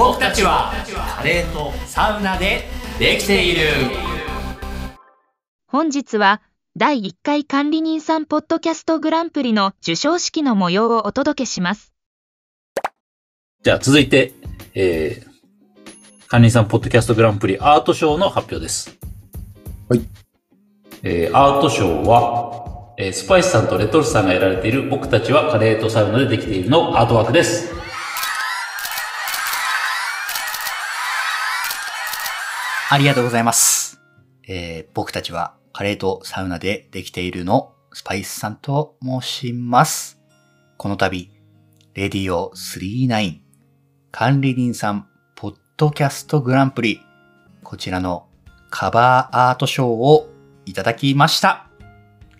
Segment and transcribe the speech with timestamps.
[0.00, 0.72] 僕たちは
[1.18, 2.62] カレーとサウナで
[2.98, 3.66] できている
[5.66, 6.40] 本日は
[6.74, 11.92] 第1回管理人さんポッドキャストグランプリの授賞式の模様をお届けします。
[13.62, 14.32] じゃあ続いて、
[14.74, 18.96] えー、管理人さんポッドキャストグランプリアート賞の発表です。
[19.90, 20.00] はい。
[21.02, 27.89] えー、アート賞は、えー、スパイスさんとレトルトさんがやられている僕たちはカレーとサウナでできているのアートワークです。
[32.92, 34.00] ありがとうございます。
[34.48, 40.18] えー僕たちはカレーとサウナでできているのスパイスさんと申します。
[40.76, 41.30] この度、
[41.94, 43.38] レディオ39
[44.10, 47.00] 管理人さんポッドキャストグランプリ
[47.62, 48.26] こちらの
[48.70, 50.28] カバーアート賞を
[50.66, 51.68] いただきました。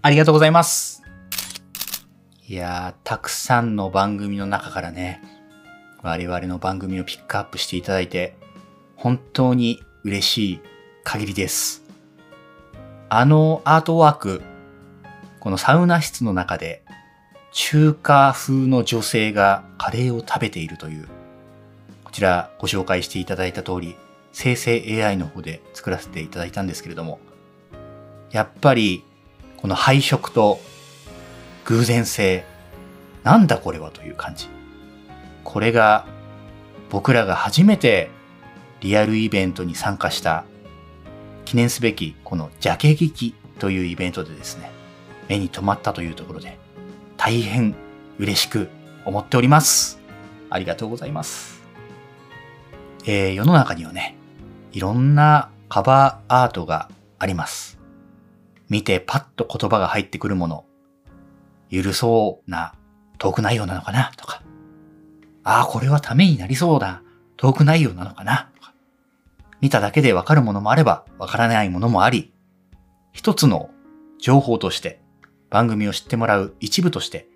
[0.02, 1.04] ありがとうございます。
[2.48, 5.22] いやー、たくさんの番組の中からね、
[6.02, 8.36] 我々の番組をピックアップしていただいて、
[8.96, 10.60] 本当に嬉しい
[11.04, 11.82] 限りです。
[13.08, 14.42] あのアートワーク、
[15.40, 16.84] このサウナ室の中で
[17.52, 21.08] 中華風の女性がカレーを食べているという、
[22.04, 23.96] こちらご紹介していただいた通り、
[24.32, 27.18] 生成 AI の方で作らせていただいたんですけれども、
[28.30, 29.04] やっぱり
[29.56, 30.60] この配色と
[31.64, 32.44] 偶然性、
[33.24, 34.48] なんだこれはという感じ。
[35.44, 36.06] これが
[36.90, 38.10] 僕らが初めて
[38.80, 40.44] リアルイベントに参加した
[41.44, 44.70] 記念すべきこのジャケ劇というイベントでですね、
[45.28, 46.58] 目に留まったというところで
[47.16, 47.74] 大変
[48.18, 48.68] 嬉しく
[49.04, 50.00] 思っております。
[50.48, 51.60] ありがとうございます。
[53.06, 54.16] えー世の中にはね、
[54.72, 57.78] いろんなカバーアートがあります。
[58.68, 60.64] 見てパッと言葉が入ってくるもの、
[61.70, 62.74] ゆるそうな
[63.18, 64.42] トーク内容なのかなとか、
[65.44, 67.02] ああ、これはためになりそうな
[67.36, 68.49] トーク内容なのかな、
[69.60, 72.32] 見ただけでわかるものもあればわからないものもあり、
[73.12, 73.70] 一つの
[74.18, 75.00] 情報として
[75.50, 77.28] 番組を知ってもらう一部として、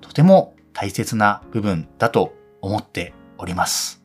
[0.00, 4.02] とても大切な部分だと思っております。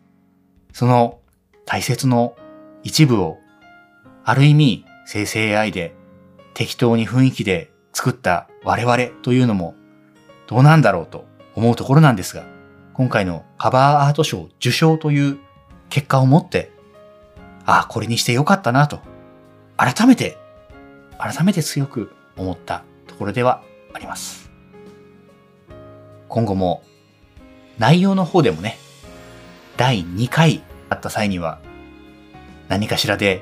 [0.74, 1.20] その
[1.66, 2.36] 大切の
[2.84, 3.38] 一部を、
[4.24, 5.96] ある意味生成 AI で
[6.54, 9.76] 適当に雰囲気で作った我々というのも
[10.48, 11.26] どうなんだろうと
[11.56, 12.44] 思うところなんですが、
[12.94, 15.40] 今回のカバーアート賞受賞という
[15.90, 16.72] 結果をもって、
[17.68, 19.02] ああ、これにしてよかったなと、
[19.76, 20.38] 改めて、
[21.20, 23.62] 改めて強く思ったところでは
[23.94, 24.50] あります。
[26.30, 26.82] 今後も
[27.78, 28.78] 内容の方でもね、
[29.76, 31.60] 第2回あった際には、
[32.70, 33.42] 何かしらで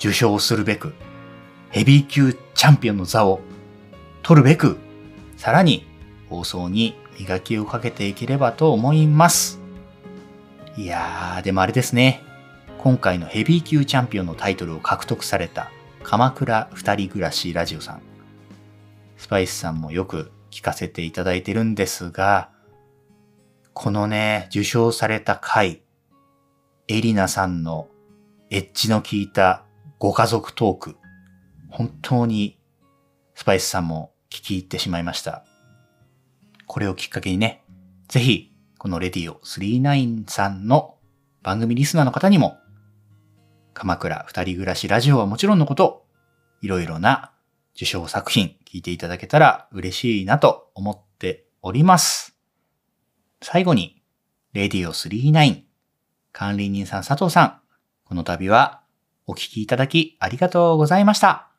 [0.00, 0.92] 受賞するべく、
[1.70, 3.40] ヘビー級チャンピオンの座を
[4.22, 4.78] 取るべく、
[5.36, 5.86] さらに
[6.28, 9.60] 放送に磨きをかけていければと思います。
[10.76, 12.24] いやー、でもあれですね。
[12.82, 15.70] 今回のヘビー級チャンピオンのタイトルを獲得された
[16.02, 18.00] 鎌倉二人暮らしラジオさん。
[19.18, 22.48] スパイスさんもよく聞かせていただいてるんですが、
[23.74, 25.82] このね、受賞された回、
[26.88, 27.88] エリナさんの
[28.48, 29.62] エッジの効いた
[29.98, 30.96] ご家族トーク、
[31.68, 32.58] 本当に
[33.34, 35.44] スパイスさんも聞き入ってしまいました。
[36.66, 37.62] これをきっかけにね、
[38.08, 40.94] ぜひ、このレディオ39さんの
[41.42, 42.56] 番組リスナーの方にも、
[43.74, 46.06] 鎌倉二人暮らしラジオはもちろんのこと、
[46.60, 47.32] いろいろな
[47.74, 52.36] 受賞作品聞いていただけたら嬉しいなと思っております。
[53.42, 54.02] 最後に、
[54.52, 55.62] レディオ39
[56.32, 57.60] 管理人さん佐藤さん、
[58.04, 58.82] この度は
[59.26, 61.50] お聞きいただきありがとうございました。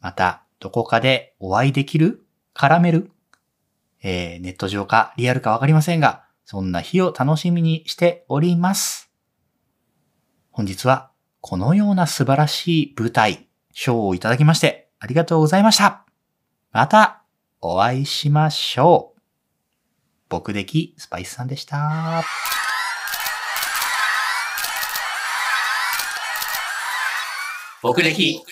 [0.00, 3.10] また、どこかでお会いできる絡める
[4.02, 9.10] えーネット上かリアルかわかりませんが、そんな日を楽しみにしております。
[10.50, 11.07] 本日は
[11.40, 16.04] このような素晴らしい舞台、賞をいただきましてありがとうございました。
[16.72, 17.22] また
[17.60, 19.20] お会いしましょう。
[20.28, 22.22] 僕できスパイスさんでした。
[27.82, 28.42] 僕歴